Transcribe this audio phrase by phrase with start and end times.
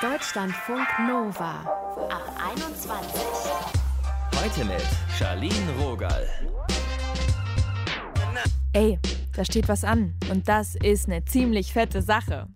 [0.00, 1.64] Deutschlandfunk Nova
[2.08, 3.20] ab 21.
[4.40, 4.86] Heute mit
[5.18, 6.24] Charlene Rogal.
[8.74, 9.00] Ey,
[9.34, 10.14] da steht was an.
[10.30, 12.46] Und das ist eine ziemlich fette Sache.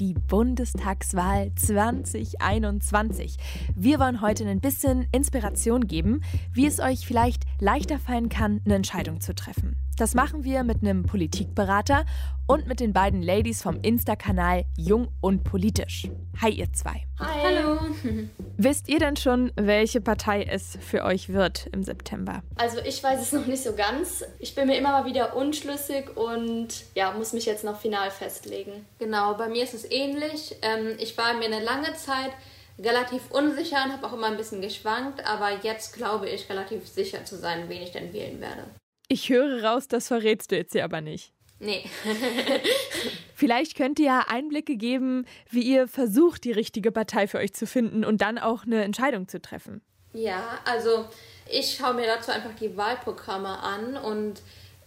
[0.00, 3.36] Die Bundestagswahl 2021.
[3.76, 6.22] Wir wollen heute ein bisschen Inspiration geben,
[6.52, 9.76] wie es euch vielleicht leichter fallen kann, eine Entscheidung zu treffen.
[9.96, 12.04] Das machen wir mit einem Politikberater
[12.46, 16.08] und mit den beiden Ladies vom Insta-Kanal Jung und Politisch.
[16.40, 17.04] Hi, ihr zwei.
[17.18, 17.40] Hi.
[17.44, 17.80] Hallo.
[18.56, 22.42] Wisst ihr denn schon, welche Partei es für euch wird im September?
[22.56, 24.24] Also ich weiß es noch nicht so ganz.
[24.38, 28.86] Ich bin mir immer mal wieder unschlüssig und ja, muss mich jetzt noch final festlegen.
[29.00, 30.54] Genau, bei mir ist es ähnlich.
[30.62, 32.30] Ähm, ich war mir eine lange Zeit
[32.78, 37.24] relativ unsicher und habe auch immer ein bisschen geschwankt, aber jetzt glaube ich relativ sicher
[37.24, 38.64] zu sein, wen ich denn wählen werde.
[39.08, 41.32] Ich höre raus, das verrätst du jetzt hier aber nicht.
[41.60, 41.84] Nee.
[43.34, 47.66] Vielleicht könnt ihr ja Einblicke geben, wie ihr versucht, die richtige Partei für euch zu
[47.66, 49.82] finden und dann auch eine Entscheidung zu treffen.
[50.12, 51.06] Ja, also
[51.50, 54.42] ich schaue mir dazu einfach die Wahlprogramme an und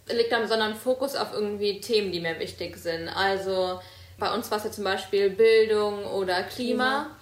[0.08, 3.08] lege dann besonderen Fokus auf irgendwie Themen, die mir wichtig sind.
[3.08, 3.80] Also
[4.18, 7.04] bei uns war es ja zum Beispiel Bildung oder Klima.
[7.04, 7.16] Klima.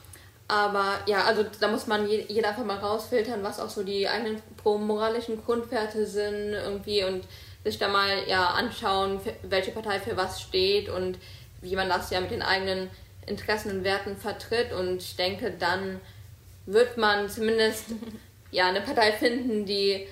[0.51, 4.43] Aber ja, also da muss man jeder einfach mal rausfiltern, was auch so die eigenen
[4.65, 7.23] moralischen Grundwerte sind irgendwie und
[7.63, 11.19] sich da mal ja anschauen, welche Partei für was steht und
[11.61, 12.91] wie man das ja mit den eigenen
[13.27, 14.73] Interessen und Werten vertritt.
[14.73, 16.01] Und ich denke, dann
[16.67, 17.85] wird man zumindest
[18.51, 20.09] ja eine Partei finden, die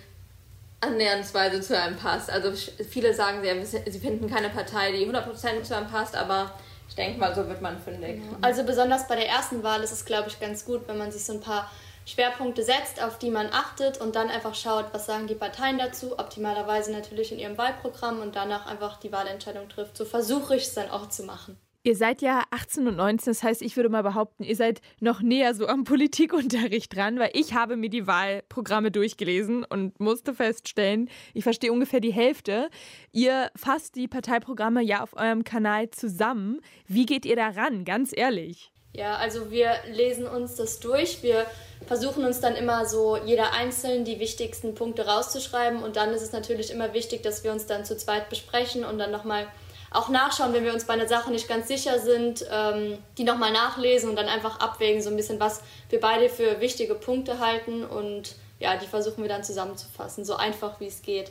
[0.80, 2.30] annähernsweise zu einem passt.
[2.30, 2.52] Also
[2.89, 6.55] viele sagen, sie, sie finden keine Partei, die 100% zu einem passt, aber
[6.89, 8.22] ich denke mal, so wird man fündig.
[8.41, 11.25] Also besonders bei der ersten Wahl ist es, glaube ich, ganz gut, wenn man sich
[11.25, 11.70] so ein paar
[12.06, 16.19] Schwerpunkte setzt, auf die man achtet und dann einfach schaut, was sagen die Parteien dazu,
[16.19, 19.97] optimalerweise natürlich in ihrem Wahlprogramm und danach einfach die Wahlentscheidung trifft.
[19.97, 21.58] So versuche ich es dann auch zu machen.
[21.89, 25.22] Ihr seid ja 18 und 19, das heißt, ich würde mal behaupten, ihr seid noch
[25.22, 31.08] näher so am Politikunterricht dran, weil ich habe mir die Wahlprogramme durchgelesen und musste feststellen,
[31.33, 32.68] ich verstehe ungefähr die Hälfte.
[33.11, 36.61] Ihr fasst die Parteiprogramme ja auf eurem Kanal zusammen.
[36.86, 38.70] Wie geht ihr da ran, ganz ehrlich?
[38.92, 41.23] Ja, also wir lesen uns das durch.
[41.23, 41.46] Wir
[41.86, 46.33] versuchen uns dann immer so jeder einzeln die wichtigsten Punkte rauszuschreiben und dann ist es
[46.33, 49.52] natürlich immer wichtig, dass wir uns dann zu zweit besprechen und dann nochmal mal
[49.90, 53.52] auch nachschauen, wenn wir uns bei einer Sache nicht ganz sicher sind, ähm, die nochmal
[53.52, 57.84] nachlesen und dann einfach abwägen, so ein bisschen, was wir beide für wichtige Punkte halten
[57.84, 61.30] und ja, die versuchen wir dann zusammenzufassen, so einfach wie es geht.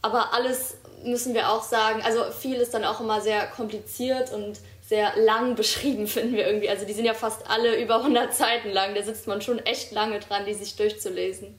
[0.00, 4.58] Aber alles müssen wir auch sagen, also viel ist dann auch immer sehr kompliziert und
[4.80, 6.68] sehr lang beschrieben, finden wir irgendwie.
[6.68, 9.92] Also die sind ja fast alle über 100 Seiten lang, da sitzt man schon echt
[9.92, 11.58] lange dran, die sich durchzulesen.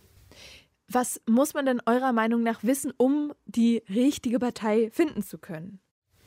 [0.90, 5.80] Was muss man denn eurer Meinung nach wissen, um die richtige Partei finden zu können?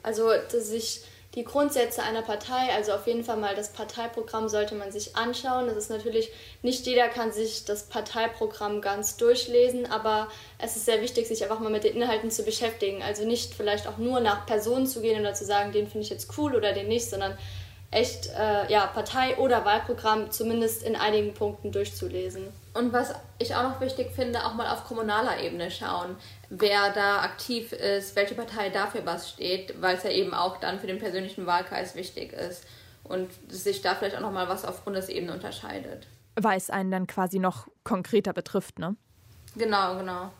[0.06, 1.02] Also, dass sich
[1.34, 5.66] die Grundsätze einer Partei, also auf jeden Fall mal das Parteiprogramm sollte man sich anschauen.
[5.66, 6.30] Das ist natürlich,
[6.62, 10.28] nicht jeder kann sich das Parteiprogramm ganz durchlesen, aber
[10.58, 13.02] es ist sehr wichtig, sich einfach mal mit den Inhalten zu beschäftigen.
[13.02, 16.10] Also nicht vielleicht auch nur nach Personen zu gehen oder zu sagen, den finde ich
[16.10, 17.36] jetzt cool oder den nicht, sondern
[17.90, 22.48] echt äh, ja, Partei- oder Wahlprogramm zumindest in einigen Punkten durchzulesen.
[22.74, 26.16] Und was ich auch noch wichtig finde, auch mal auf kommunaler Ebene schauen,
[26.50, 30.78] wer da aktiv ist, welche Partei dafür was steht, weil es ja eben auch dann
[30.80, 32.66] für den persönlichen Wahlkreis wichtig ist
[33.04, 36.06] und sich da vielleicht auch noch mal was auf Bundesebene unterscheidet.
[36.34, 38.96] Weil es einen dann quasi noch konkreter betrifft, ne?
[39.56, 40.30] Genau, genau.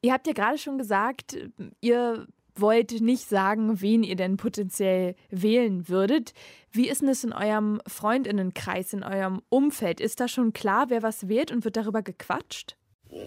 [0.00, 1.36] Ihr habt ja gerade schon gesagt,
[1.80, 2.26] ihr
[2.60, 6.32] wollt nicht sagen, wen ihr denn potenziell wählen würdet.
[6.70, 10.00] Wie ist denn es in eurem Freundinnenkreis, in eurem Umfeld?
[10.00, 12.76] Ist da schon klar, wer was wählt und wird darüber gequatscht?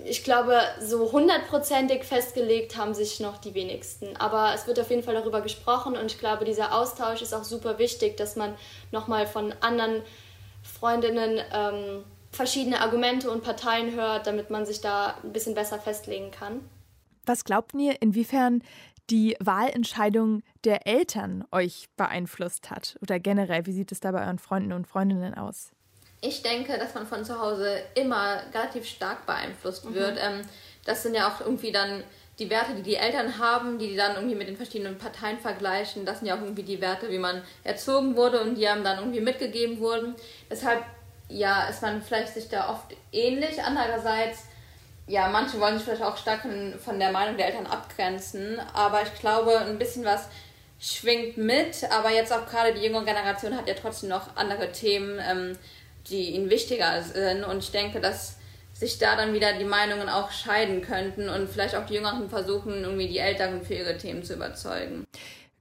[0.06, 4.16] Ich glaube, so hundertprozentig festgelegt haben sich noch die wenigsten.
[4.18, 7.46] Aber es wird auf jeden Fall darüber gesprochen und ich glaube, dieser Austausch ist auch
[7.46, 8.54] super wichtig, dass man
[8.92, 10.02] nochmal von anderen
[10.62, 16.32] Freundinnen ähm, verschiedene Argumente und Parteien hört, damit man sich da ein bisschen besser festlegen
[16.32, 16.62] kann.
[17.26, 18.64] Was glaubt ihr, inwiefern
[19.10, 22.98] die Wahlentscheidung der Eltern euch beeinflusst hat?
[23.02, 25.72] Oder generell, wie sieht es da bei euren Freunden und Freundinnen aus?
[26.22, 29.96] Ich denke, dass man von zu Hause immer relativ stark beeinflusst mhm.
[29.96, 30.16] wird.
[30.16, 30.42] Mhm.
[30.86, 32.04] das sind ja auch irgendwie dann
[32.40, 36.06] die Werte, die die Eltern haben, die die dann irgendwie mit den verschiedenen Parteien vergleichen.
[36.06, 39.00] Das sind ja auch irgendwie die Werte, wie man erzogen wurde und die haben dann
[39.00, 40.16] irgendwie mitgegeben wurden.
[40.50, 40.84] Deshalb,
[41.28, 43.62] ja, ist man vielleicht sich da oft ähnlich.
[43.62, 44.46] Andererseits
[45.10, 46.42] ja, manche wollen sich vielleicht auch stark
[46.78, 50.28] von, der Meinung der Eltern abgrenzen, aber ich glaube, ein bisschen was
[50.80, 55.20] schwingt mit, aber jetzt auch gerade die jüngere Generation hat ja trotzdem noch andere Themen,
[55.20, 55.58] ähm,
[56.10, 58.38] die ihnen wichtiger sind und ich denke, dass
[58.72, 62.84] sich da dann wieder die Meinungen auch scheiden könnten und vielleicht auch die Jüngeren versuchen,
[62.84, 65.06] irgendwie die Älteren für ihre Themen zu überzeugen.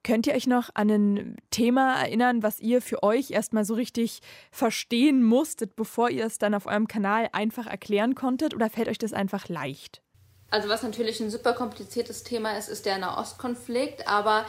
[0.03, 4.21] Könnt ihr euch noch an ein Thema erinnern, was ihr für euch erstmal so richtig
[4.51, 8.55] verstehen musstet, bevor ihr es dann auf eurem Kanal einfach erklären konntet?
[8.55, 10.01] Oder fällt euch das einfach leicht?
[10.51, 14.47] Also was natürlich ein super kompliziertes Thema ist, ist der Nahostkonflikt, aber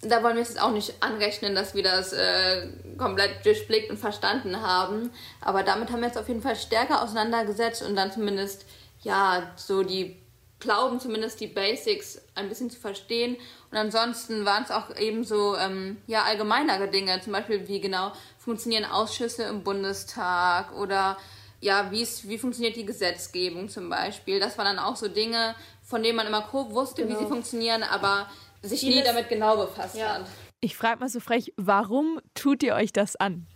[0.00, 3.96] da wollen wir es jetzt auch nicht anrechnen, dass wir das äh, komplett durchblickt und
[3.96, 5.10] verstanden haben.
[5.40, 8.66] Aber damit haben wir jetzt auf jeden Fall stärker auseinandergesetzt und dann zumindest,
[9.02, 10.16] ja, so die
[10.60, 13.36] glauben, zumindest die Basics ein bisschen zu verstehen.
[13.70, 18.12] Und ansonsten waren es auch eben so, ähm, ja, allgemeinere Dinge, zum Beispiel wie genau
[18.38, 21.16] funktionieren Ausschüsse im Bundestag oder
[21.60, 24.38] ja, wie funktioniert die Gesetzgebung zum Beispiel.
[24.38, 27.08] Das waren dann auch so Dinge, von denen man immer grob wusste, genau.
[27.08, 27.34] wie sie genau.
[27.34, 28.28] funktionieren, aber
[28.62, 30.14] sich nie damit genau befasst ja.
[30.14, 30.26] hat.
[30.60, 33.46] Ich frage mal so frech, warum tut ihr euch das an?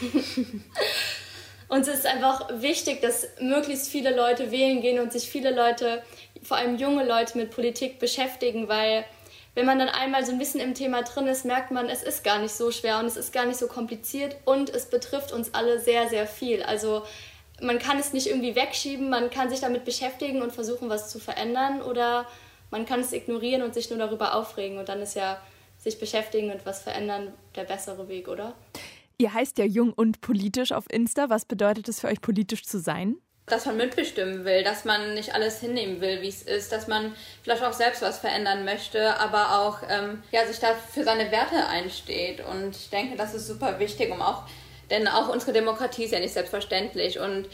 [1.68, 6.02] Uns ist einfach wichtig, dass möglichst viele Leute wählen gehen und sich viele Leute,
[6.42, 9.04] vor allem junge Leute, mit Politik beschäftigen, weil
[9.54, 12.22] wenn man dann einmal so ein bisschen im Thema drin ist, merkt man, es ist
[12.22, 15.54] gar nicht so schwer und es ist gar nicht so kompliziert und es betrifft uns
[15.54, 16.62] alle sehr, sehr viel.
[16.62, 17.02] Also
[17.60, 21.18] man kann es nicht irgendwie wegschieben, man kann sich damit beschäftigen und versuchen, was zu
[21.18, 22.26] verändern oder
[22.70, 25.40] man kann es ignorieren und sich nur darüber aufregen und dann ist ja
[25.78, 28.54] sich beschäftigen und was verändern der bessere Weg, oder?
[29.18, 31.28] Ihr heißt ja jung und politisch auf Insta.
[31.28, 33.16] Was bedeutet es für euch, politisch zu sein?
[33.50, 37.14] Dass man mitbestimmen will, dass man nicht alles hinnehmen will, wie es ist, dass man
[37.42, 41.66] vielleicht auch selbst was verändern möchte, aber auch ähm, ja, sich da für seine Werte
[41.68, 42.40] einsteht.
[42.40, 44.44] Und ich denke, das ist super wichtig, um auch,
[44.90, 47.48] denn auch unsere Demokratie ist ja nicht selbstverständlich und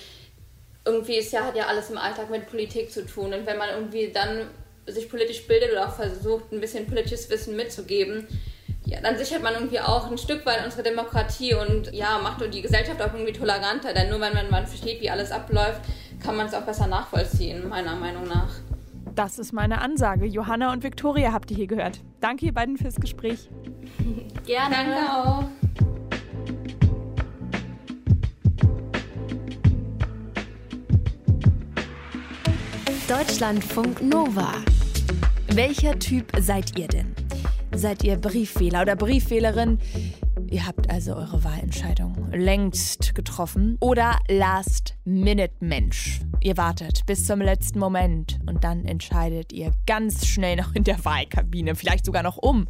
[0.84, 3.34] irgendwie ist ja, hat ja alles im Alltag mit Politik zu tun.
[3.34, 4.48] Und wenn man irgendwie dann
[4.86, 8.28] sich politisch bildet oder auch versucht, ein bisschen politisches Wissen mitzugeben,
[8.86, 12.62] ja, dann sichert man irgendwie auch ein Stück weit unsere Demokratie und ja, macht die
[12.62, 13.92] Gesellschaft auch irgendwie toleranter.
[13.92, 15.80] Denn nur wenn man, man versteht, wie alles abläuft,
[16.22, 18.48] kann man es auch besser nachvollziehen, meiner Meinung nach.
[19.16, 20.26] Das ist meine Ansage.
[20.26, 22.00] Johanna und Viktoria habt ihr hier gehört.
[22.20, 23.50] Danke ihr beiden fürs Gespräch.
[24.46, 24.76] Gerne.
[24.76, 25.44] Danke auch.
[33.08, 34.52] Deutschlandfunk Nova.
[35.48, 37.25] Welcher Typ seid ihr denn?
[37.74, 39.78] Seid ihr Briefwähler oder Briefwählerin?
[40.48, 43.76] Ihr habt also eure Wahlentscheidung längst getroffen.
[43.80, 46.20] Oder Last-Minute-Mensch.
[46.42, 51.04] Ihr wartet bis zum letzten Moment und dann entscheidet ihr ganz schnell noch in der
[51.04, 52.66] Wahlkabine, vielleicht sogar noch um.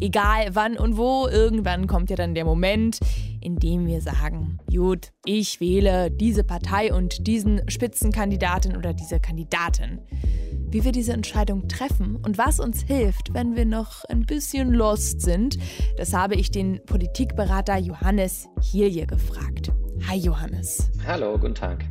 [0.00, 2.98] Egal wann und wo, irgendwann kommt ja dann der Moment,
[3.40, 10.00] in dem wir sagen, gut, ich wähle diese Partei und diesen Spitzenkandidaten oder diese Kandidatin
[10.74, 15.20] wie wir diese Entscheidung treffen und was uns hilft, wenn wir noch ein bisschen lost
[15.20, 15.56] sind,
[15.96, 19.70] das habe ich den Politikberater Johannes Hilje gefragt.
[20.06, 20.90] Hi Johannes.
[21.06, 21.84] Hallo, guten Tag.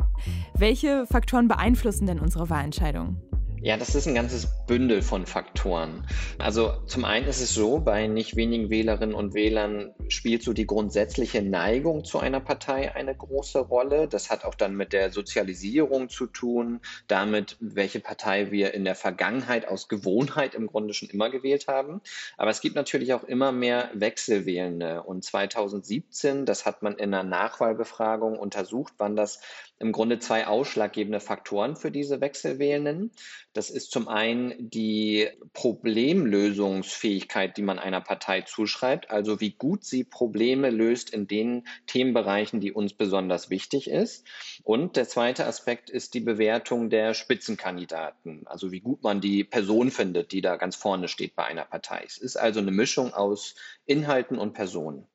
[0.55, 3.17] Welche Faktoren beeinflussen denn unsere Wahlentscheidung?
[3.65, 6.05] Ja, das ist ein ganzes Bündel von Faktoren.
[6.37, 10.67] Also zum einen ist es so, bei nicht wenigen Wählerinnen und Wählern spielt so die
[10.67, 14.09] grundsätzliche Neigung zu einer Partei eine große Rolle.
[14.09, 18.95] Das hat auch dann mit der Sozialisierung zu tun, damit, welche Partei wir in der
[18.95, 22.01] Vergangenheit aus Gewohnheit im Grunde schon immer gewählt haben.
[22.35, 25.03] Aber es gibt natürlich auch immer mehr Wechselwählende.
[25.03, 29.39] Und 2017, das hat man in einer Nachwahlbefragung untersucht, waren das
[29.79, 33.11] im Grunde zwei ausschlaggebende Faktoren für diese Wechselwählenden.
[33.53, 40.03] Das ist zum einen die Problemlösungsfähigkeit, die man einer Partei zuschreibt, also wie gut sie
[40.03, 44.25] Probleme löst in den Themenbereichen, die uns besonders wichtig ist.
[44.63, 49.91] Und der zweite Aspekt ist die Bewertung der Spitzenkandidaten, also wie gut man die Person
[49.91, 52.03] findet, die da ganz vorne steht bei einer Partei.
[52.07, 53.53] Es ist also eine Mischung aus
[53.85, 55.07] Inhalten und Personen.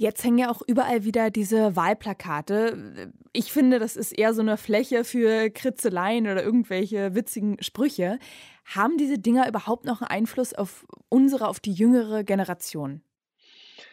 [0.00, 3.12] Jetzt hängen ja auch überall wieder diese Wahlplakate.
[3.32, 8.20] Ich finde, das ist eher so eine Fläche für Kritzeleien oder irgendwelche witzigen Sprüche.
[8.64, 13.02] Haben diese Dinger überhaupt noch einen Einfluss auf unsere, auf die jüngere Generation?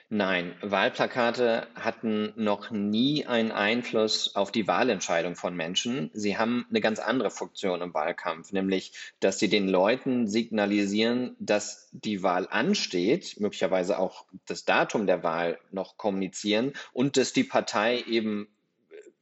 [0.10, 6.12] Nein, Wahlplakate hatten noch nie einen Einfluss auf die Wahlentscheidung von Menschen.
[6.14, 11.90] Sie haben eine ganz andere Funktion im Wahlkampf, nämlich, dass sie den Leuten signalisieren, dass
[11.92, 18.02] die Wahl ansteht, möglicherweise auch das Datum der Wahl noch kommunizieren und dass die Partei
[18.02, 18.48] eben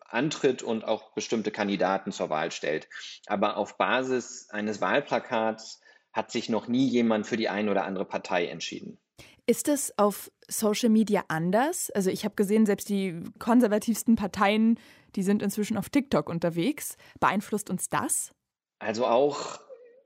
[0.01, 2.89] antritt und auch bestimmte Kandidaten zur Wahl stellt.
[3.25, 5.79] Aber auf Basis eines Wahlplakats
[6.11, 8.97] hat sich noch nie jemand für die eine oder andere Partei entschieden.
[9.45, 11.91] Ist es auf Social Media anders?
[11.91, 14.79] Also ich habe gesehen, selbst die konservativsten Parteien,
[15.15, 16.95] die sind inzwischen auf TikTok unterwegs.
[17.19, 18.31] Beeinflusst uns das?
[18.79, 19.59] Also auch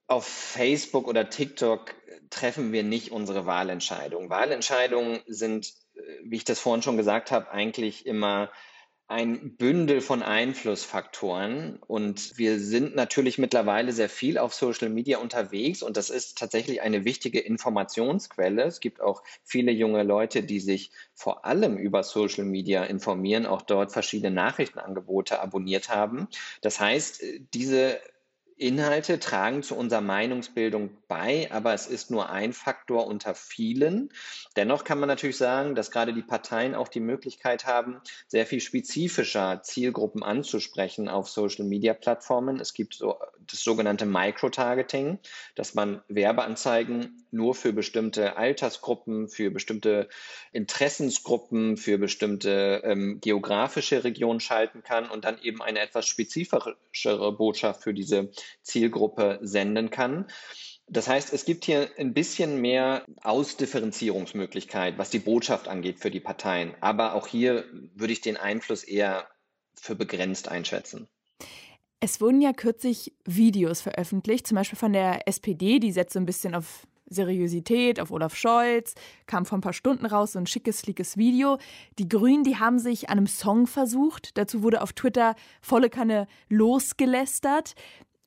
[0.08, 1.94] auf Facebook oder TikTok
[2.30, 4.30] treffen wir nicht unsere Wahlentscheidungen.
[4.30, 8.52] Wahlentscheidungen sind, äh, wie ich das vorhin schon gesagt habe, eigentlich immer
[9.10, 15.82] ein Bündel von Einflussfaktoren und wir sind natürlich mittlerweile sehr viel auf Social Media unterwegs
[15.82, 18.64] und das ist tatsächlich eine wichtige Informationsquelle.
[18.64, 23.62] Es gibt auch viele junge Leute, die sich vor allem über Social Media informieren, auch
[23.62, 26.28] dort verschiedene Nachrichtenangebote abonniert haben.
[26.60, 27.24] Das heißt,
[27.54, 28.02] diese
[28.58, 34.10] Inhalte tragen zu unserer Meinungsbildung bei, aber es ist nur ein Faktor unter vielen.
[34.56, 38.60] Dennoch kann man natürlich sagen, dass gerade die Parteien auch die Möglichkeit haben, sehr viel
[38.60, 42.60] spezifischer Zielgruppen anzusprechen auf Social-Media-Plattformen.
[42.60, 45.20] Es gibt so das sogenannte Microtargeting,
[45.56, 50.10] dass man Werbeanzeigen nur für bestimmte Altersgruppen, für bestimmte
[50.52, 57.84] Interessensgruppen, für bestimmte ähm, geografische Regionen schalten kann und dann eben eine etwas spezifischere Botschaft
[57.84, 60.28] für diese Zielgruppe senden kann.
[60.90, 66.22] Das heißt, es gibt hier ein bisschen mehr Ausdifferenzierungsmöglichkeit, was die Botschaft angeht für die
[66.22, 66.74] Parteien.
[66.80, 69.28] Aber auch hier würde ich den Einfluss eher
[69.76, 71.08] für begrenzt einschätzen.
[72.00, 76.26] Es wurden ja kürzlich Videos veröffentlicht, zum Beispiel von der SPD, die setzt so ein
[76.26, 78.94] bisschen auf Seriosität, auf Olaf Scholz,
[79.26, 81.58] kam vor ein paar Stunden raus, so ein schickes, sleekes Video.
[81.98, 84.38] Die Grünen, die haben sich an einem Song versucht.
[84.38, 87.76] Dazu wurde auf Twitter volle Kanne losgelästert.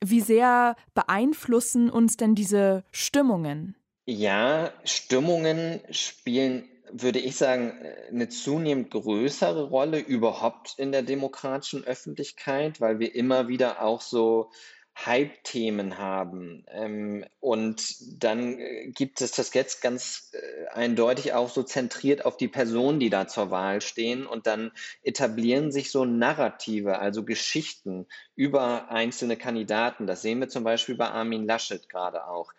[0.03, 3.75] Wie sehr beeinflussen uns denn diese Stimmungen?
[4.05, 7.73] Ja, Stimmungen spielen, würde ich sagen,
[8.09, 14.49] eine zunehmend größere Rolle überhaupt in der demokratischen Öffentlichkeit, weil wir immer wieder auch so
[14.97, 16.65] Hype-Themen haben.
[16.67, 22.37] Ähm, und dann äh, gibt es das jetzt ganz äh, eindeutig auch so zentriert auf
[22.37, 24.25] die Personen, die da zur Wahl stehen.
[24.25, 24.71] Und dann
[25.01, 30.07] etablieren sich so Narrative, also Geschichten über einzelne Kandidaten.
[30.07, 32.53] Das sehen wir zum Beispiel bei Armin Laschet gerade auch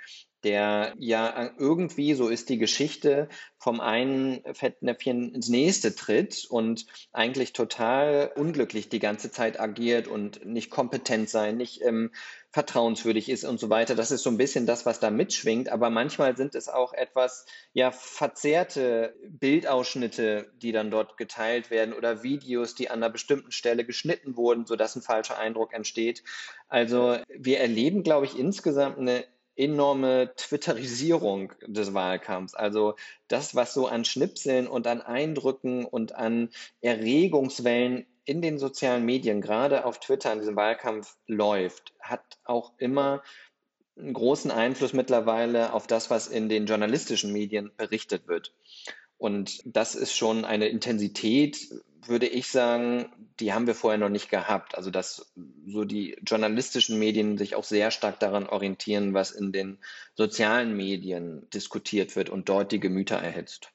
[0.45, 7.53] der ja irgendwie, so ist die Geschichte, vom einen Fettnäpfchen ins nächste tritt und eigentlich
[7.53, 12.11] total unglücklich die ganze Zeit agiert und nicht kompetent sein, nicht ähm,
[12.53, 13.95] vertrauenswürdig ist und so weiter.
[13.95, 15.71] Das ist so ein bisschen das, was da mitschwingt.
[15.71, 22.23] Aber manchmal sind es auch etwas, ja, verzerrte Bildausschnitte, die dann dort geteilt werden oder
[22.23, 26.23] Videos, die an einer bestimmten Stelle geschnitten wurden, sodass ein falscher Eindruck entsteht.
[26.69, 29.25] Also wir erleben, glaube ich, insgesamt eine
[29.57, 32.55] enorme Twitterisierung des Wahlkampfs.
[32.55, 32.95] Also
[33.29, 39.41] das, was so an Schnipseln und an Eindrücken und an Erregungswellen in den sozialen Medien,
[39.41, 43.23] gerade auf Twitter in diesem Wahlkampf läuft, hat auch immer
[43.99, 48.55] einen großen Einfluss mittlerweile auf das, was in den journalistischen Medien berichtet wird.
[49.19, 51.69] Und das ist schon eine Intensität,
[52.09, 53.07] würde ich sagen,
[53.41, 54.77] die haben wir vorher noch nicht gehabt.
[54.77, 55.33] Also dass
[55.67, 59.79] so die journalistischen Medien sich auch sehr stark daran orientieren, was in den
[60.15, 63.73] sozialen Medien diskutiert wird und dort die Gemüter erhitzt.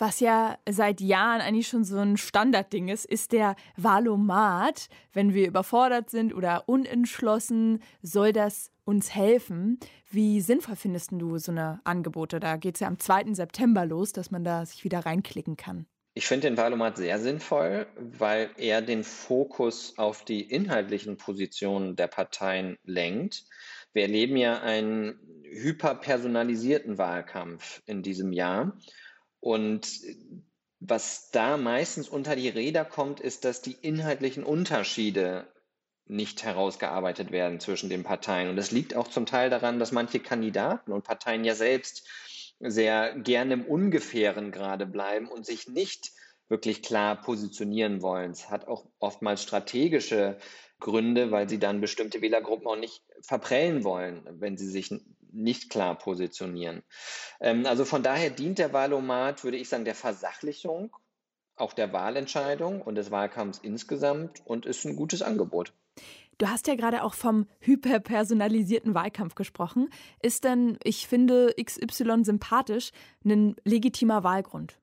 [0.00, 4.88] Was ja seit Jahren eigentlich schon so ein Standardding ist, ist der Valomat.
[5.12, 9.80] Wenn wir überfordert sind oder unentschlossen, soll das uns helfen.
[10.08, 12.38] Wie sinnvoll findest du so eine Angebote?
[12.38, 13.34] Da geht es ja am 2.
[13.34, 15.86] September los, dass man da sich wieder reinklicken kann.
[16.18, 22.08] Ich finde den Wahlomat sehr sinnvoll, weil er den Fokus auf die inhaltlichen Positionen der
[22.08, 23.44] Parteien lenkt.
[23.92, 28.76] Wir erleben ja einen hyperpersonalisierten Wahlkampf in diesem Jahr.
[29.38, 29.86] Und
[30.80, 35.46] was da meistens unter die Räder kommt, ist, dass die inhaltlichen Unterschiede
[36.06, 38.48] nicht herausgearbeitet werden zwischen den Parteien.
[38.48, 42.08] Und das liegt auch zum Teil daran, dass manche Kandidaten und Parteien ja selbst
[42.60, 46.12] sehr gerne im Ungefähren gerade bleiben und sich nicht
[46.48, 48.30] wirklich klar positionieren wollen.
[48.30, 50.38] Es hat auch oftmals strategische
[50.80, 54.92] Gründe, weil sie dann bestimmte Wählergruppen auch nicht verprellen wollen, wenn sie sich
[55.30, 56.82] nicht klar positionieren.
[57.40, 60.94] Ähm, also von daher dient der Wahlomat, würde ich sagen, der Versachlichung
[61.60, 65.72] auch der Wahlentscheidung und des Wahlkampfs insgesamt und ist ein gutes Angebot.
[66.38, 69.88] Du hast ja gerade auch vom hyperpersonalisierten Wahlkampf gesprochen.
[70.22, 72.92] Ist denn, ich finde XY sympathisch,
[73.24, 74.78] ein legitimer Wahlgrund?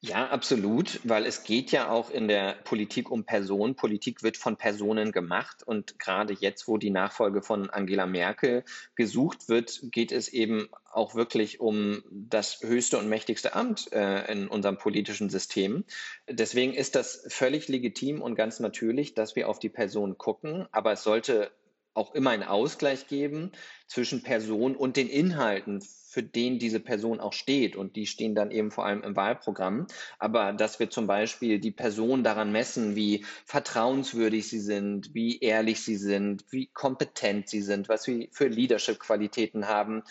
[0.00, 3.74] Ja, absolut, weil es geht ja auch in der Politik um Personen.
[3.74, 8.62] Politik wird von Personen gemacht und gerade jetzt, wo die Nachfolge von Angela Merkel
[8.94, 14.46] gesucht wird, geht es eben auch wirklich um das höchste und mächtigste Amt äh, in
[14.46, 15.84] unserem politischen System.
[16.28, 20.92] Deswegen ist das völlig legitim und ganz natürlich, dass wir auf die Person gucken, aber
[20.92, 21.50] es sollte
[21.94, 23.50] auch immer einen Ausgleich geben
[23.88, 25.82] zwischen Person und den Inhalten,
[26.18, 27.76] für den diese Person auch steht.
[27.76, 29.86] Und die stehen dann eben vor allem im Wahlprogramm.
[30.18, 35.80] Aber dass wir zum Beispiel die Person daran messen, wie vertrauenswürdig sie sind, wie ehrlich
[35.84, 40.02] sie sind, wie kompetent sie sind, was sie für Leadership-Qualitäten haben,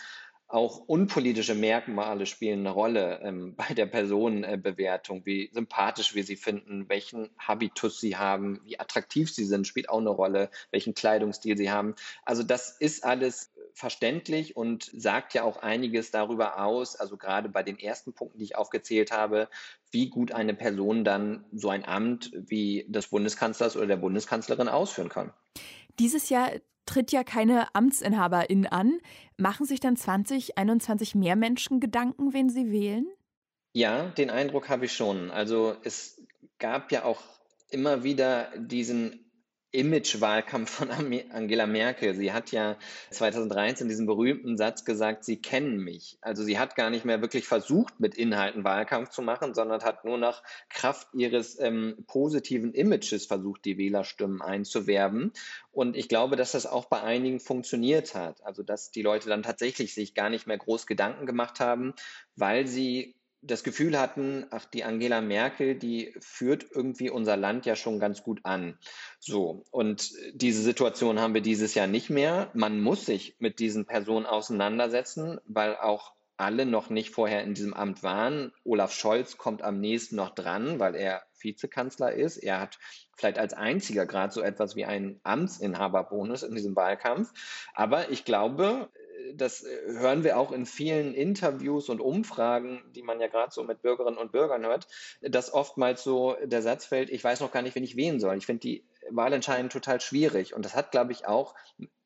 [0.50, 6.88] auch unpolitische Merkmale spielen eine Rolle ähm, bei der Personenbewertung, wie sympathisch wir sie finden,
[6.88, 11.70] welchen Habitus sie haben, wie attraktiv sie sind, spielt auch eine Rolle, welchen Kleidungsstil sie
[11.70, 11.94] haben.
[12.24, 17.62] Also das ist alles verständlich und sagt ja auch einiges darüber aus, also gerade bei
[17.62, 19.48] den ersten Punkten, die ich aufgezählt habe,
[19.92, 25.08] wie gut eine Person dann so ein Amt wie des Bundeskanzlers oder der Bundeskanzlerin ausführen
[25.08, 25.32] kann.
[26.00, 26.50] Dieses Jahr
[26.86, 28.98] tritt ja keine Amtsinhaberin an.
[29.36, 33.06] Machen sich dann 2021 mehr Menschen Gedanken, wen sie wählen?
[33.74, 35.30] Ja, den Eindruck habe ich schon.
[35.30, 36.20] Also es
[36.58, 37.22] gab ja auch
[37.70, 39.27] immer wieder diesen
[39.78, 42.14] Image-Wahlkampf von Angela Merkel.
[42.14, 42.76] Sie hat ja
[43.10, 46.18] 2013 diesen berühmten Satz gesagt, Sie kennen mich.
[46.20, 50.04] Also sie hat gar nicht mehr wirklich versucht, mit Inhalten Wahlkampf zu machen, sondern hat
[50.04, 55.32] nur nach Kraft ihres ähm, positiven Images versucht, die Wählerstimmen einzuwerben.
[55.70, 58.44] Und ich glaube, dass das auch bei einigen funktioniert hat.
[58.44, 61.94] Also dass die Leute dann tatsächlich sich gar nicht mehr groß Gedanken gemacht haben,
[62.34, 67.76] weil sie das Gefühl hatten, ach, die Angela Merkel, die führt irgendwie unser Land ja
[67.76, 68.78] schon ganz gut an.
[69.20, 69.64] So.
[69.70, 72.50] Und diese Situation haben wir dieses Jahr nicht mehr.
[72.54, 77.74] Man muss sich mit diesen Personen auseinandersetzen, weil auch alle noch nicht vorher in diesem
[77.74, 78.52] Amt waren.
[78.64, 82.36] Olaf Scholz kommt am nächsten noch dran, weil er Vizekanzler ist.
[82.36, 82.78] Er hat
[83.16, 87.32] vielleicht als einziger gerade so etwas wie einen Amtsinhaberbonus in diesem Wahlkampf.
[87.74, 88.88] Aber ich glaube,
[89.34, 93.62] das äh, hören wir auch in vielen Interviews und Umfragen, die man ja gerade so
[93.64, 94.86] mit Bürgerinnen und Bürgern hört,
[95.20, 98.36] dass oftmals so der Satz fällt, ich weiß noch gar nicht, wen ich wählen soll.
[98.36, 100.54] Ich finde die Wahlentscheidung total schwierig.
[100.54, 101.54] Und das hat, glaube ich, auch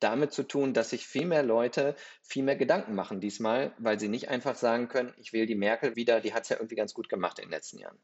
[0.00, 4.08] damit zu tun, dass sich viel mehr Leute viel mehr Gedanken machen diesmal, weil sie
[4.08, 6.94] nicht einfach sagen können, ich wähle die Merkel wieder, die hat es ja irgendwie ganz
[6.94, 7.98] gut gemacht in den letzten Jahren.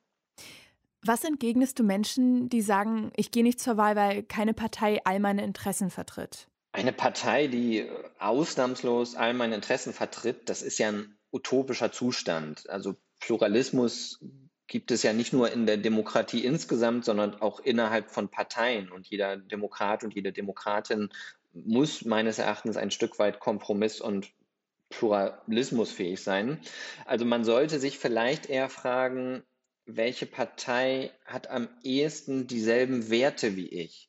[1.03, 5.21] Was entgegnest du Menschen, die sagen, ich gehe nicht zur Wahl, weil keine Partei all
[5.21, 6.49] meine Interessen vertritt?
[6.73, 12.69] Eine Partei, die ausnahmslos all meine Interessen vertritt, das ist ja ein utopischer Zustand.
[12.69, 14.21] Also Pluralismus
[14.67, 18.93] gibt es ja nicht nur in der Demokratie insgesamt, sondern auch innerhalb von Parteien.
[18.93, 21.09] Und jeder Demokrat und jede Demokratin
[21.53, 24.31] muss meines Erachtens ein Stück weit Kompromiss und
[24.91, 26.61] pluralismusfähig sein.
[27.05, 29.43] Also man sollte sich vielleicht eher fragen,
[29.87, 34.08] welche Partei hat am ehesten dieselben Werte wie ich?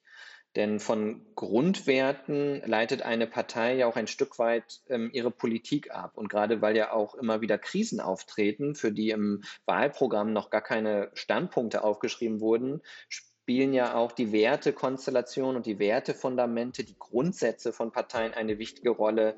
[0.56, 6.14] Denn von Grundwerten leitet eine Partei ja auch ein Stück weit ähm, ihre Politik ab.
[6.16, 10.62] Und gerade weil ja auch immer wieder Krisen auftreten, für die im Wahlprogramm noch gar
[10.62, 17.92] keine Standpunkte aufgeschrieben wurden, spielen ja auch die Wertekonstellationen und die Wertefundamente, die Grundsätze von
[17.92, 19.36] Parteien eine wichtige Rolle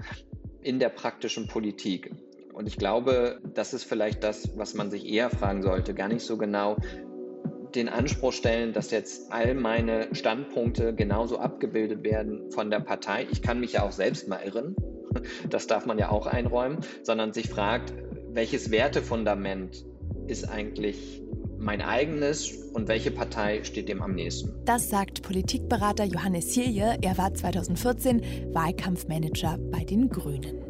[0.62, 2.12] in der praktischen Politik.
[2.54, 5.94] Und ich glaube, das ist vielleicht das, was man sich eher fragen sollte.
[5.94, 6.78] Gar nicht so genau,
[7.76, 13.28] den Anspruch stellen, dass jetzt all meine Standpunkte genauso abgebildet werden von der Partei.
[13.32, 14.76] Ich kann mich ja auch selbst mal irren.
[15.50, 17.94] Das darf man ja auch einräumen, sondern sich fragt,
[18.30, 19.84] welches Wertefundament
[20.28, 21.22] ist eigentlich
[21.60, 24.54] mein eigenes und welche Partei steht dem am nächsten?
[24.66, 26.98] Das sagt Politikberater Johannes Hilje.
[27.02, 30.61] Er war 2014 Wahlkampfmanager bei den Grünen.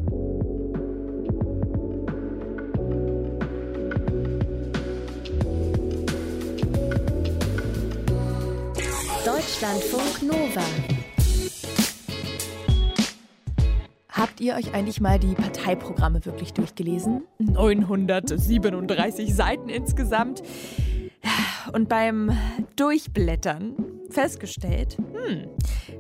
[9.26, 10.64] Deutschlandfunk Nova.
[14.10, 17.28] Habt ihr euch eigentlich mal die Parteiprogramme wirklich durchgelesen?
[17.38, 20.42] 937 Seiten insgesamt.
[21.72, 22.36] Und beim
[22.76, 23.76] Durchblättern
[24.10, 25.48] festgestellt, hm,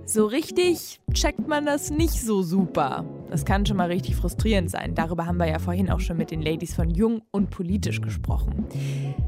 [0.03, 3.05] so richtig checkt man das nicht so super.
[3.31, 4.93] Das kann schon mal richtig frustrierend sein.
[4.93, 8.65] Darüber haben wir ja vorhin auch schon mit den Ladies von Jung und Politisch gesprochen.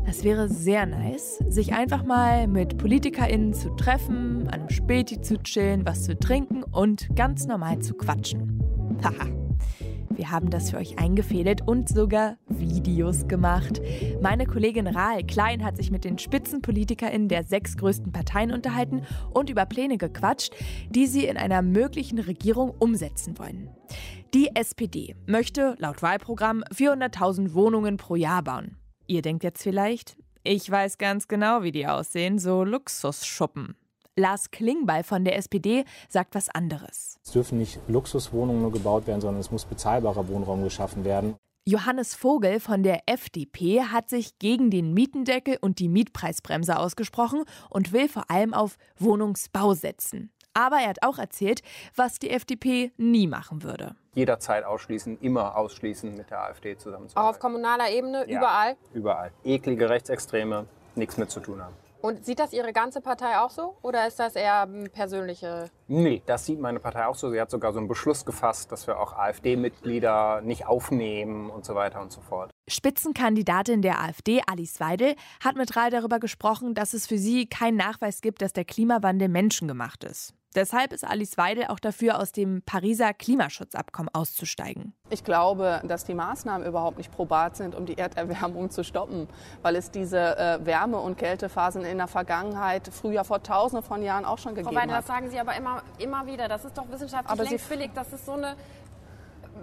[0.06, 5.38] Es wäre sehr nice, sich einfach mal mit PolitikerInnen zu treffen, an einem Späti zu
[5.42, 8.62] chillen, was zu trinken und ganz normal zu quatschen.
[9.02, 9.43] Haha.
[10.16, 13.82] Wir haben das für euch eingefädelt und sogar Videos gemacht.
[14.22, 19.50] Meine Kollegin Rahl Klein hat sich mit den SpitzenpolitikerInnen der sechs größten Parteien unterhalten und
[19.50, 20.54] über Pläne gequatscht,
[20.90, 23.70] die sie in einer möglichen Regierung umsetzen wollen.
[24.34, 28.78] Die SPD möchte laut Wahlprogramm 400.000 Wohnungen pro Jahr bauen.
[29.08, 33.76] Ihr denkt jetzt vielleicht, ich weiß ganz genau, wie die aussehen, so Luxusschuppen.
[34.16, 37.20] Lars Klingbeil von der SPD sagt was anderes.
[37.24, 41.36] Es dürfen nicht Luxuswohnungen nur gebaut werden, sondern es muss bezahlbarer Wohnraum geschaffen werden.
[41.66, 47.94] Johannes Vogel von der FDP hat sich gegen den Mietendeckel und die Mietpreisbremse ausgesprochen und
[47.94, 50.30] will vor allem auf Wohnungsbau setzen.
[50.54, 51.62] Aber er hat auch erzählt,
[51.96, 53.96] was die FDP nie machen würde.
[54.14, 57.18] Jederzeit ausschließen, immer ausschließen, mit der AfD zusammenzuarbeiten.
[57.18, 58.76] Auch auf kommunaler Ebene, ja, überall?
[58.94, 59.32] Überall.
[59.44, 61.74] Eklige Rechtsextreme, nichts mit zu tun haben.
[62.04, 65.72] Und sieht das Ihre ganze Partei auch so oder ist das eher persönliche?
[65.88, 67.32] Nee, das sieht meine Partei auch so.
[67.32, 71.76] Sie hat sogar so einen Beschluss gefasst, dass wir auch AfD-Mitglieder nicht aufnehmen und so
[71.76, 72.52] weiter und so fort.
[72.70, 77.78] Spitzenkandidatin der AfD, Alice Weidel, hat mit Rahl darüber gesprochen, dass es für sie keinen
[77.78, 80.34] Nachweis gibt, dass der Klimawandel menschengemacht ist.
[80.56, 84.94] Deshalb ist Alice Weidel auch dafür, aus dem Pariser Klimaschutzabkommen auszusteigen.
[85.10, 89.28] Ich glaube, dass die Maßnahmen überhaupt nicht probat sind, um die Erderwärmung zu stoppen,
[89.62, 94.26] weil es diese äh, Wärme- und Kältephasen in der Vergangenheit früher vor tausenden von Jahren
[94.26, 95.00] auch schon gegeben Frau Weidel, hat.
[95.02, 96.48] Das sagen Sie aber immer, immer wieder.
[96.48, 97.92] Das ist doch wissenschaftlich aber längst billig.
[97.94, 98.56] Das ist so eine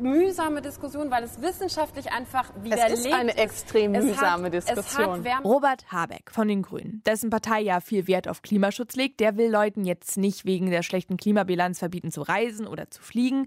[0.01, 5.27] mühsame Diskussion, weil es wissenschaftlich einfach widerlegt Es ist eine extrem es mühsame hat, Diskussion.
[5.45, 9.51] Robert Habeck von den Grünen, dessen Partei ja viel Wert auf Klimaschutz legt, der will
[9.51, 13.47] Leuten jetzt nicht wegen der schlechten Klimabilanz verbieten zu reisen oder zu fliegen.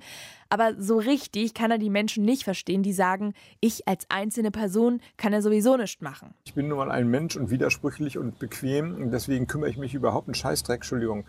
[0.49, 5.01] Aber so richtig kann er die Menschen nicht verstehen, die sagen, ich als einzelne Person
[5.17, 6.35] kann er sowieso nichts machen.
[6.45, 9.95] Ich bin nun mal ein Mensch und widersprüchlich und bequem und deswegen kümmere ich mich
[9.95, 11.25] überhaupt einen Scheißdreck, Entschuldigung,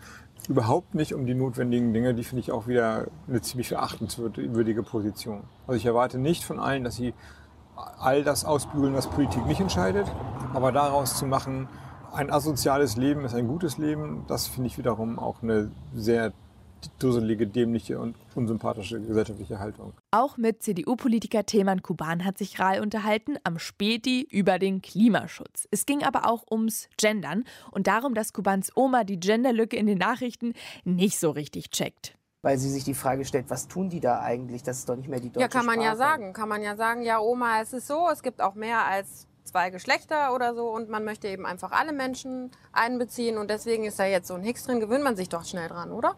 [0.49, 2.13] überhaupt nicht um die notwendigen Dinge.
[2.13, 5.43] Die finde ich auch wieder eine ziemlich verachtenswürdige Position.
[5.67, 7.13] Also ich erwarte nicht von allen, dass sie
[7.99, 10.07] all das ausbügeln, was Politik nicht entscheidet,
[10.53, 11.67] aber daraus zu machen,
[12.13, 16.31] ein asoziales Leben ist ein gutes Leben, das finde ich wiederum auch eine sehr
[16.99, 19.93] dusselige, dämliche und unsympathische gesellschaftliche Haltung.
[20.11, 25.67] Auch mit CDU-Politiker Tilman Kuban hat sich Rahl unterhalten, am Späti über den Klimaschutz.
[25.71, 29.97] Es ging aber auch ums Gendern und darum, dass Kubans Oma die Genderlücke in den
[29.97, 32.15] Nachrichten nicht so richtig checkt.
[32.41, 34.61] Weil sie sich die Frage stellt, was tun die da eigentlich?
[34.61, 35.87] Das ist doch nicht mehr die deutsche Ja, kann man Sprache.
[35.87, 36.33] ja sagen.
[36.33, 39.69] Kann man ja sagen, ja Oma, es ist so, es gibt auch mehr als zwei
[39.69, 44.05] Geschlechter oder so und man möchte eben einfach alle Menschen einbeziehen und deswegen ist da
[44.05, 46.15] jetzt so ein Hicks drin, gewöhnt man sich doch schnell dran, oder?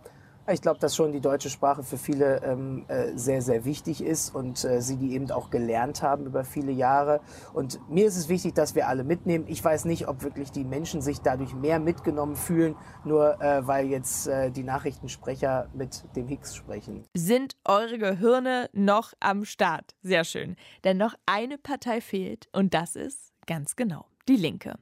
[0.50, 4.34] Ich glaube, dass schon die deutsche Sprache für viele ähm, äh, sehr, sehr wichtig ist
[4.34, 7.20] und äh, sie die eben auch gelernt haben über viele Jahre.
[7.54, 9.44] Und mir ist es wichtig, dass wir alle mitnehmen.
[9.50, 13.88] Ich weiß nicht, ob wirklich die Menschen sich dadurch mehr mitgenommen fühlen, nur äh, weil
[13.88, 17.04] jetzt äh, die Nachrichtensprecher mit dem Hicks sprechen.
[17.14, 19.96] Sind eure Gehirne noch am Start?
[20.02, 20.56] Sehr schön.
[20.86, 24.76] Denn noch eine Partei fehlt und das ist ganz genau die Linke.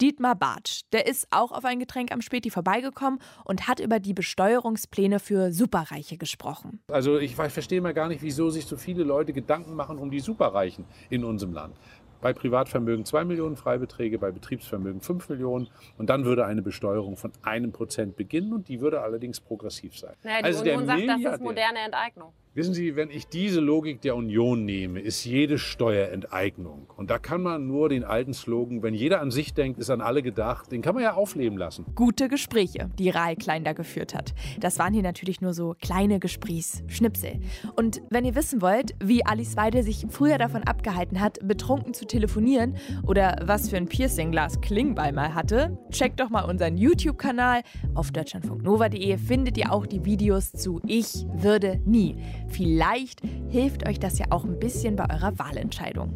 [0.00, 4.14] Dietmar Bartsch, der ist auch auf ein Getränk am Späti vorbeigekommen und hat über die
[4.14, 6.80] Besteuerungspläne für Superreiche gesprochen.
[6.90, 10.20] Also ich verstehe mal gar nicht, wieso sich so viele Leute Gedanken machen um die
[10.20, 11.76] Superreichen in unserem Land.
[12.20, 15.68] Bei Privatvermögen 2 Millionen Freibeträge, bei Betriebsvermögen 5 Millionen.
[15.98, 20.14] Und dann würde eine Besteuerung von einem Prozent beginnen und die würde allerdings progressiv sein.
[20.22, 22.32] Naja, die also Union der sagt, das ist moderne Enteignung.
[22.56, 26.90] Wissen Sie, wenn ich diese Logik der Union nehme, ist jede Steuerenteignung.
[26.96, 30.00] Und da kann man nur den alten Slogan, wenn jeder an sich denkt, ist an
[30.00, 31.84] alle gedacht, den kann man ja aufleben lassen.
[31.94, 34.32] Gute Gespräche, die Rahl Klein da geführt hat.
[34.58, 37.40] Das waren hier natürlich nur so kleine Gesprächsschnipsel.
[37.74, 42.06] Und wenn ihr wissen wollt, wie Alice Weidel sich früher davon abgehalten hat, betrunken zu
[42.06, 47.60] telefonieren oder was für ein Piercing Lars Klingbeil mal hatte, checkt doch mal unseren YouTube-Kanal.
[47.94, 52.16] Auf deutschlandfunknova.de findet ihr auch die Videos zu Ich würde nie.
[52.48, 56.12] Vielleicht hilft euch das ja auch ein bisschen bei eurer Wahlentscheidung.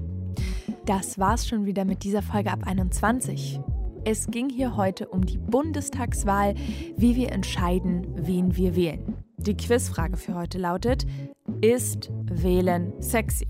[0.87, 3.61] Das war's schon wieder mit dieser Folge ab 21.
[4.05, 6.55] Es ging hier heute um die Bundestagswahl,
[6.97, 9.17] wie wir entscheiden, wen wir wählen.
[9.37, 11.07] Die Quizfrage für heute lautet:
[11.61, 13.49] Ist Wählen sexy?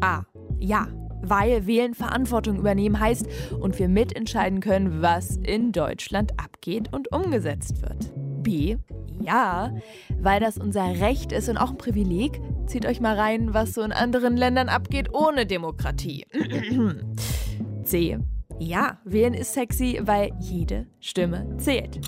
[0.00, 0.22] A.
[0.58, 0.88] Ja,
[1.22, 3.26] weil Wählen Verantwortung übernehmen heißt
[3.60, 8.12] und wir mitentscheiden können, was in Deutschland abgeht und umgesetzt wird.
[8.42, 8.76] B.
[9.20, 9.74] Ja,
[10.20, 12.40] weil das unser Recht ist und auch ein Privileg.
[12.66, 16.26] Zieht euch mal rein, was so in anderen Ländern abgeht ohne Demokratie.
[17.84, 18.18] C.
[18.58, 22.00] Ja, wählen ist sexy, weil jede Stimme zählt.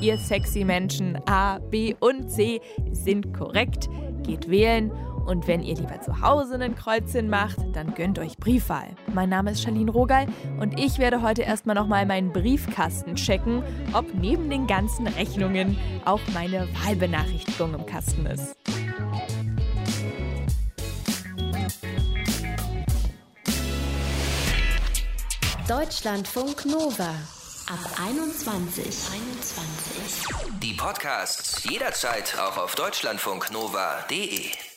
[0.00, 3.88] Ihr sexy Menschen A, B und C sind korrekt.
[4.22, 4.90] Geht wählen.
[5.30, 8.88] Und wenn ihr lieber zu Hause einen Kreuzchen macht, dann gönnt euch Briefwahl.
[9.14, 10.26] Mein Name ist Charlene Rogal
[10.58, 13.62] und ich werde heute erstmal nochmal meinen Briefkasten checken,
[13.92, 18.56] ob neben den ganzen Rechnungen auch meine Wahlbenachrichtigung im Kasten ist.
[25.68, 27.14] Deutschlandfunk Nova
[27.68, 28.84] ab 21.
[28.84, 30.60] 21.
[30.60, 34.69] Die Podcasts jederzeit auch auf deutschlandfunknova.de.